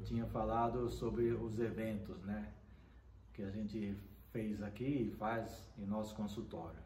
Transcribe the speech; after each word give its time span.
tinha 0.00 0.26
falado 0.26 0.88
sobre 0.90 1.32
os 1.32 1.58
eventos, 1.58 2.22
né? 2.22 2.52
Que 3.32 3.42
a 3.42 3.50
gente 3.50 3.96
fez 4.32 4.62
aqui 4.62 5.08
e 5.08 5.10
faz 5.16 5.72
em 5.78 5.86
nosso 5.86 6.14
consultório. 6.14 6.78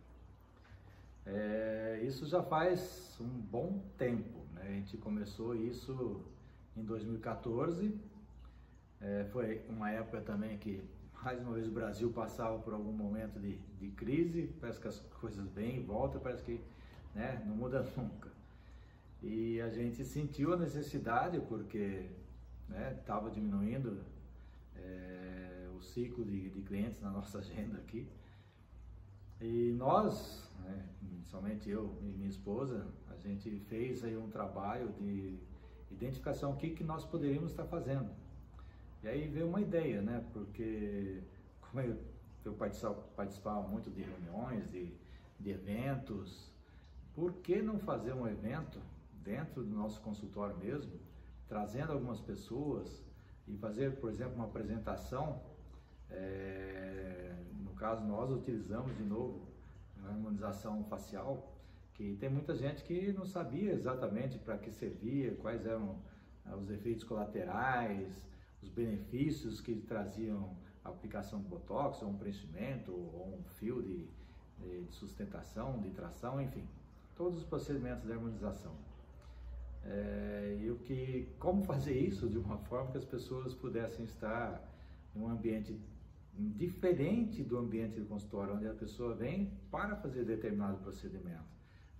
É, 1.27 2.01
isso 2.03 2.27
já 2.27 2.43
faz 2.43 3.17
um 3.21 3.29
bom 3.29 3.83
tempo, 3.97 4.41
né? 4.55 4.63
A 4.63 4.73
gente 4.73 4.97
começou 4.99 5.55
isso 5.55 6.23
em 6.77 6.85
2014. 6.85 7.99
É, 9.01 9.25
foi 9.33 9.63
uma 9.69 9.91
época 9.91 10.21
também 10.21 10.59
que, 10.59 10.83
mais 11.23 11.41
uma 11.41 11.53
vez, 11.53 11.67
o 11.67 11.71
Brasil 11.71 12.11
passava 12.13 12.59
por 12.59 12.75
algum 12.75 12.93
momento 12.93 13.41
de, 13.41 13.57
de 13.79 13.91
crise. 13.93 14.51
Parece 14.61 14.81
que 14.81 14.89
as 14.89 14.99
coisas 15.21 15.51
vêm 15.53 15.77
e 15.77 15.81
voltam, 15.81 16.21
parece 16.21 16.43
que 16.43 16.61
né, 17.15 17.43
não 17.47 17.57
muda 17.57 17.83
nunca. 17.97 18.29
E 19.23 19.61
a 19.63 19.71
gente 19.71 20.05
sentiu 20.05 20.53
a 20.53 20.57
necessidade, 20.57 21.41
porque 21.49 22.11
estava 22.71 23.29
né, 23.29 23.35
diminuindo 23.35 24.03
é, 24.77 25.69
o 25.77 25.81
ciclo 25.83 26.25
de, 26.25 26.51
de, 26.51 26.63
clientes 26.63 27.01
na 27.01 27.11
nossa 27.13 27.39
agenda 27.39 27.79
aqui. 27.79 28.09
E 29.41 29.75
nós, 29.77 30.51
né, 30.61 30.89
somente 31.27 31.69
eu 31.69 31.97
e 32.01 32.05
minha 32.05 32.29
esposa, 32.29 32.87
a 33.11 33.17
gente 33.17 33.59
fez 33.69 34.05
aí 34.05 34.17
um 34.17 34.31
trabalho 34.31 34.93
de 34.93 35.39
identificação 35.91 36.53
o 36.53 36.57
que, 36.57 36.71
que 36.71 36.85
nós 36.85 37.05
poderíamos 37.05 37.51
estar 37.51 37.65
fazendo. 37.65 38.11
E 39.03 39.09
aí 39.09 39.29
veio 39.29 39.49
uma 39.49 39.61
ideia, 39.61 40.01
né? 40.01 40.25
Porque 40.33 41.23
como 41.61 41.81
eu, 41.81 41.99
eu 42.45 42.55
participava, 42.55 43.03
participava 43.17 43.69
muito 43.69 43.91
de 43.91 44.03
reuniões, 44.03 44.71
de, 44.71 44.93
de 45.39 45.51
eventos, 45.51 46.51
por 47.15 47.33
que 47.35 47.63
não 47.63 47.79
fazer 47.79 48.13
um 48.13 48.27
evento 48.27 48.81
dentro 49.23 49.63
do 49.63 49.75
nosso 49.75 50.01
consultório 50.01 50.57
mesmo, 50.57 50.93
trazendo 51.49 51.93
algumas 51.93 52.21
pessoas 52.21 53.05
e 53.47 53.57
fazer, 53.57 53.97
por 53.97 54.11
exemplo, 54.11 54.35
uma 54.35 54.47
apresentação. 54.47 55.41
É, 56.11 57.35
no 57.63 57.73
caso, 57.75 58.05
nós 58.05 58.31
utilizamos 58.31 58.97
de 58.97 59.03
novo 59.03 59.47
a 60.05 60.09
harmonização 60.09 60.85
facial, 60.85 61.53
que 61.95 62.17
tem 62.17 62.29
muita 62.29 62.55
gente 62.55 62.83
que 62.83 63.13
não 63.13 63.25
sabia 63.25 63.73
exatamente 63.73 64.39
para 64.39 64.59
que 64.59 64.71
servia, 64.71 65.35
quais 65.37 65.65
eram 65.65 65.97
ah, 66.45 66.57
os 66.57 66.71
efeitos 66.71 67.05
colaterais, 67.05 68.09
os 68.63 68.69
benefícios 68.69 69.61
que 69.61 69.77
traziam 69.77 70.57
a 70.85 70.89
aplicação 70.89 71.41
de 71.41 71.49
botox, 71.49 72.03
ou 72.03 72.11
um 72.11 72.19
preenchimento, 72.19 72.93
ou 72.93 73.39
um 73.39 73.45
fio 73.45 73.83
de, 73.83 74.07
de 74.59 74.93
sustentação, 74.93 75.81
de 75.81 75.91
tração, 75.91 76.41
enfim, 76.41 76.67
todos 77.15 77.39
os 77.39 77.45
procedimentos 77.45 78.05
de 78.05 78.13
harmonização. 78.13 78.75
É, 79.87 80.59
e 80.63 80.71
o 80.71 80.77
que, 80.77 81.29
como 81.39 81.63
fazer 81.63 81.99
isso 81.99 82.29
de 82.29 82.39
uma 82.39 82.59
forma 82.59 82.91
que 82.91 82.99
as 82.99 83.05
pessoas 83.05 83.55
pudessem 83.55 84.05
estar 84.05 84.63
em 85.15 85.21
um 85.21 85.29
ambiente 85.29 85.79
diferente 86.37 87.43
do 87.43 87.59
ambiente 87.59 88.01
do 88.01 88.07
consultório, 88.07 88.55
onde 88.55 88.67
a 88.67 88.75
pessoa 88.75 89.15
vem 89.15 89.53
para 89.71 89.95
fazer 89.97 90.25
determinado 90.25 90.79
procedimento. 90.79 91.45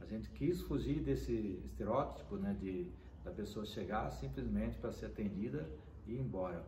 A 0.01 0.07
gente 0.07 0.29
quis 0.31 0.61
fugir 0.63 1.01
desse 1.03 1.61
estereótipo, 1.65 2.37
né, 2.37 2.57
de 2.61 2.91
da 3.25 3.31
pessoa 3.31 3.65
chegar 3.65 4.11
simplesmente 4.11 4.79
para 4.79 4.93
ser 4.93 5.07
atendida 5.07 5.67
e 6.07 6.13
ir 6.13 6.21
embora. 6.21 6.63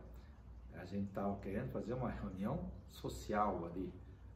A 0.73 0.85
gente 0.85 1.07
estava 1.07 1.37
querendo 1.39 1.69
fazer 1.71 1.93
uma 1.93 2.09
reunião 2.09 2.71
social 2.89 3.65
ali, 3.65 3.93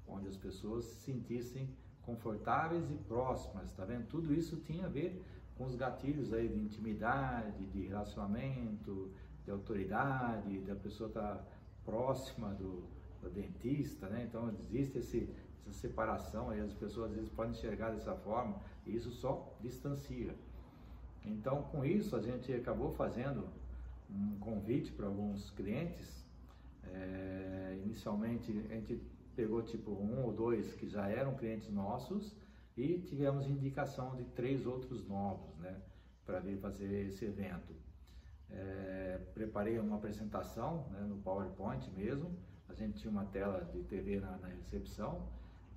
onde 0.08 0.28
as 0.28 0.38
pessoas 0.38 0.86
se 0.86 1.02
sentissem 1.02 1.68
confortáveis 2.04 2.90
e 2.92 2.96
próximas, 2.96 3.74
tá 3.74 3.86
vendo? 3.86 4.08
Tudo 4.08 4.34
isso 4.34 4.58
tinha 4.58 4.86
a 4.86 4.90
ver 4.90 5.24
com 5.62 5.68
os 5.68 5.76
gatilhos 5.76 6.34
aí 6.34 6.48
de 6.48 6.60
intimidade, 6.60 7.64
de 7.68 7.86
relacionamento, 7.86 9.12
de 9.46 9.52
autoridade, 9.52 10.60
da 10.62 10.76
pessoa 10.76 11.08
estar 11.08 11.36
tá 11.36 11.44
próxima 11.86 12.50
do, 12.56 12.84
do, 13.22 13.30
dentista, 13.30 14.10
né? 14.10 14.26
Então 14.28 14.52
existe 14.60 14.98
esse, 14.98 15.30
essa 15.60 15.72
separação 15.72 16.50
aí, 16.50 16.60
as 16.62 16.74
pessoas 16.74 17.12
às 17.12 17.16
vezes 17.16 17.30
podem 17.30 17.52
enxergar 17.52 17.92
dessa 17.92 18.16
forma 18.16 18.56
e 18.88 18.96
isso 18.96 19.12
só 19.12 19.56
distancia. 19.62 20.34
Então 21.24 21.62
com 21.72 21.86
isso 21.86 22.16
a 22.16 22.22
gente 22.22 22.52
acabou 22.52 22.92
fazendo 22.94 23.48
um 24.10 24.40
convite 24.40 24.92
para 24.92 25.06
alguns 25.06 25.52
clientes. 25.52 26.26
É, 26.92 27.80
inicialmente 27.86 28.52
a 28.68 28.74
gente 28.74 29.00
pegou 29.36 29.62
tipo 29.62 29.92
um 29.92 30.24
ou 30.24 30.34
dois 30.34 30.74
que 30.74 30.88
já 30.88 31.08
eram 31.08 31.36
clientes 31.36 31.70
nossos 31.70 32.36
e 32.82 33.00
tivemos 33.00 33.48
indicação 33.48 34.16
de 34.16 34.24
três 34.26 34.66
outros 34.66 35.08
novos, 35.08 35.56
né, 35.58 35.80
para 36.26 36.40
vir 36.40 36.58
fazer 36.58 37.08
esse 37.08 37.26
evento. 37.26 37.76
É, 38.50 39.22
preparei 39.34 39.80
uma 39.80 39.98
apresentação 39.98 40.88
né, 40.92 41.02
no 41.02 41.18
PowerPoint 41.18 41.90
mesmo, 41.92 42.36
a 42.68 42.74
gente 42.74 43.00
tinha 43.00 43.12
uma 43.12 43.26
tela 43.26 43.64
de 43.66 43.84
TV 43.84 44.20
na, 44.20 44.38
na 44.38 44.48
recepção, 44.48 45.28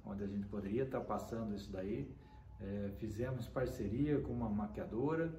onde 0.04 0.22
a 0.22 0.26
gente 0.26 0.47
poderia 0.47 0.84
estar 0.84 1.00
tá 1.00 1.04
passando 1.04 1.54
isso 1.54 1.70
daí. 1.70 2.10
É, 2.60 2.91
fizemos 2.98 3.48
parceria 3.48 4.20
com 4.20 4.32
uma 4.32 4.48
maquiadora 4.48 5.31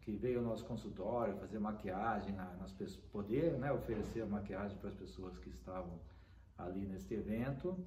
que 0.00 0.12
veio 0.12 0.40
ao 0.40 0.44
nosso 0.44 0.64
consultório 0.66 1.36
fazer 1.36 1.58
maquiagem 1.58 2.34
na, 2.34 2.52
nas 2.56 2.72
pessoas, 2.72 3.04
poder 3.06 3.52
né, 3.58 3.72
oferecer 3.72 4.22
a 4.22 4.26
maquiagem 4.26 4.76
para 4.76 4.90
as 4.90 4.94
pessoas 4.94 5.38
que 5.38 5.48
estavam 5.48 5.98
ali 6.58 6.84
neste 6.86 7.14
evento. 7.14 7.78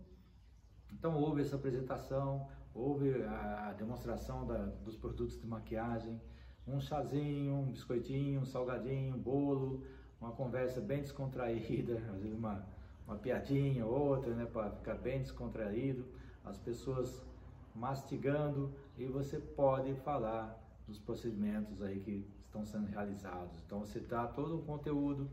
Então 0.91 1.15
houve 1.15 1.41
essa 1.41 1.55
apresentação, 1.55 2.47
houve 2.77 3.23
a 3.23 3.73
demonstração 3.77 4.45
da, 4.45 4.57
dos 4.85 4.95
produtos 4.95 5.39
de 5.41 5.47
maquiagem, 5.47 6.21
um 6.67 6.79
chazinho, 6.79 7.55
um 7.55 7.71
biscoitinho, 7.71 8.41
um 8.41 8.45
salgadinho, 8.45 9.15
um 9.15 9.19
bolo, 9.19 9.83
uma 10.21 10.31
conversa 10.31 10.79
bem 10.79 11.01
descontraída, 11.01 11.95
às 12.13 12.21
vezes 12.21 12.37
uma, 12.37 12.65
uma 13.07 13.15
piadinha, 13.15 13.85
outra, 13.85 14.33
né, 14.35 14.45
para 14.45 14.69
ficar 14.71 14.95
bem 14.95 15.21
descontraído, 15.21 16.05
as 16.45 16.57
pessoas 16.57 17.25
mastigando 17.73 18.71
e 18.97 19.05
você 19.05 19.39
pode 19.39 19.93
falar 19.95 20.57
dos 20.87 20.99
procedimentos 20.99 21.81
aí 21.81 21.99
que 21.99 22.25
estão 22.45 22.65
sendo 22.65 22.87
realizados. 22.87 23.61
Então 23.65 23.79
você 23.79 23.99
dá 23.99 24.27
todo 24.27 24.57
o 24.57 24.61
conteúdo 24.63 25.29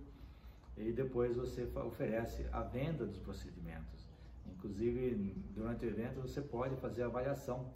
e 0.76 0.92
depois 0.92 1.36
você 1.36 1.68
oferece 1.86 2.46
a 2.52 2.62
venda 2.62 3.06
dos 3.06 3.18
procedimentos. 3.18 4.13
Inclusive, 4.46 5.34
durante 5.50 5.84
o 5.84 5.88
evento, 5.88 6.20
você 6.20 6.40
pode 6.40 6.76
fazer 6.76 7.02
avaliação 7.02 7.72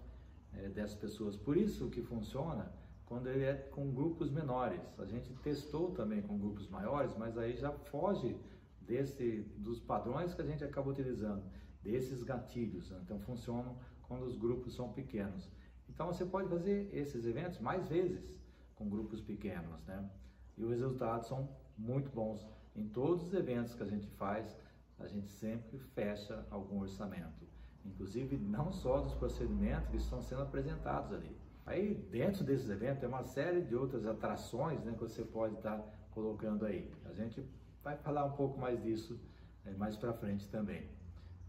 é, 0.53 0.69
dessas 0.69 0.97
pessoas. 0.97 1.37
Por 1.37 1.57
isso 1.57 1.91
que 1.91 2.03
funciona 2.03 2.73
quando 3.05 3.29
ele 3.29 3.45
é 3.45 3.55
com 3.55 3.91
grupos 3.93 4.31
menores. 4.31 4.81
A 4.99 5.05
gente 5.05 5.33
testou 5.43 5.93
também 5.93 6.23
com 6.23 6.39
grupos 6.39 6.69
maiores, 6.69 7.17
mas 7.17 7.37
aí 7.39 7.57
já 7.57 7.73
foge 7.73 8.37
desse, 8.81 9.41
dos 9.57 9.81
padrões 9.81 10.35
que 10.35 10.43
a 10.43 10.45
gente 10.45 10.65
acaba 10.65 10.91
utilizando, 10.91 11.43
desses 11.83 12.23
gatilhos. 12.23 12.91
Né? 12.91 13.01
Então, 13.05 13.19
funcionam 13.21 13.77
quando 14.03 14.25
os 14.25 14.37
grupos 14.37 14.75
são 14.75 14.93
pequenos. 14.93 15.51
Então, 15.89 16.07
você 16.07 16.25
pode 16.25 16.49
fazer 16.49 16.91
esses 16.93 17.25
eventos 17.25 17.59
mais 17.61 17.87
vezes 17.89 18.39
com 18.75 18.89
grupos 18.89 19.21
pequenos, 19.21 19.85
né? 19.87 20.09
E 20.57 20.63
os 20.63 20.71
resultados 20.71 21.27
são 21.29 21.49
muito 21.77 22.11
bons 22.11 22.47
em 22.75 22.89
todos 22.89 23.27
os 23.27 23.35
eventos 23.35 23.75
que 23.75 23.83
a 23.83 23.87
gente 23.87 24.07
faz 24.11 24.57
a 24.99 25.07
gente 25.07 25.29
sempre 25.29 25.79
fecha 25.95 26.45
algum 26.51 26.81
orçamento. 26.81 27.47
Inclusive, 27.85 28.37
não 28.37 28.73
só 28.73 29.01
dos 29.01 29.15
procedimentos 29.15 29.89
que 29.89 29.97
estão 29.97 30.23
sendo 30.23 30.43
apresentados 30.43 31.13
ali. 31.13 31.37
Aí, 31.65 31.95
dentro 32.11 32.45
desses 32.45 32.69
eventos, 32.69 33.01
tem 33.01 33.09
uma 33.09 33.25
série 33.25 33.61
de 33.63 33.75
outras 33.75 34.07
atrações 34.07 34.83
né, 34.85 34.93
que 34.93 35.01
você 35.01 35.23
pode 35.23 35.55
estar 35.55 35.79
colocando 36.11 36.65
aí. 36.65 36.91
A 37.05 37.13
gente 37.13 37.45
vai 37.83 37.97
falar 37.97 38.25
um 38.25 38.33
pouco 38.33 38.59
mais 38.59 38.83
disso 38.83 39.19
é, 39.65 39.73
mais 39.75 39.97
para 39.97 40.13
frente 40.13 40.49
também. 40.49 40.89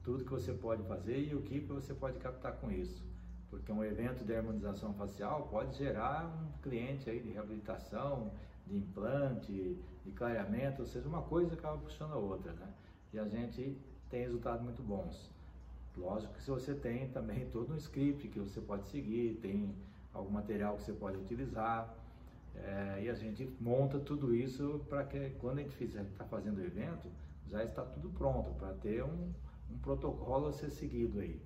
Tudo 0.04 0.24
que 0.24 0.32
você 0.32 0.54
pode 0.54 0.84
fazer 0.84 1.20
e 1.20 1.36
o 1.36 1.42
que 1.42 1.60
você 1.60 1.94
pode 1.94 2.20
captar 2.20 2.54
com 2.58 2.72
isso. 2.72 3.04
Porque 3.50 3.72
um 3.72 3.84
evento 3.84 4.24
de 4.24 4.36
harmonização 4.36 4.94
facial 4.94 5.48
pode 5.48 5.78
gerar 5.78 6.28
um 6.28 6.62
cliente 6.62 7.10
aí 7.10 7.20
de 7.20 7.30
reabilitação, 7.30 8.32
de 8.68 8.78
implante, 8.78 9.78
de 10.06 10.12
clareamento, 10.12 10.82
ou 10.82 10.88
seja, 10.88 11.08
uma 11.08 11.24
coisa 11.24 11.56
acaba 11.56 11.78
puxando 11.78 12.14
a 12.14 12.18
outra, 12.18 12.54
né? 12.54 12.68
E 13.14 13.20
a 13.20 13.28
gente 13.28 13.76
tem 14.10 14.22
resultados 14.22 14.62
muito 14.62 14.82
bons. 14.82 15.30
Lógico 15.98 16.34
que 16.34 16.42
se 16.42 16.50
você 16.50 16.74
tem 16.74 17.10
também 17.10 17.48
todo 17.52 17.74
um 17.74 17.78
script 17.78 18.28
que 18.28 18.40
você 18.40 18.62
pode 18.62 18.88
seguir, 18.88 19.40
tem 19.42 19.74
algum 20.14 20.32
material 20.32 20.76
que 20.76 20.84
você 20.84 20.94
pode 20.94 21.18
utilizar, 21.18 21.94
é, 22.56 23.04
e 23.04 23.10
a 23.10 23.14
gente 23.14 23.50
monta 23.60 24.00
tudo 24.00 24.36
isso 24.36 24.82
para 24.90 25.04
que 25.04 25.30
quando 25.40 25.60
a 25.60 25.62
gente 25.62 25.84
está 25.84 26.26
fazendo 26.26 26.58
o 26.58 26.66
evento, 26.66 27.08
já 27.48 27.64
está 27.64 27.84
tudo 27.84 28.10
pronto 28.10 28.52
para 28.56 28.74
ter 28.74 29.04
um, 29.04 29.32
um 29.72 29.78
protocolo 29.82 30.48
a 30.48 30.54
ser 30.54 30.70
seguido 30.70 31.20
aí. 31.20 31.40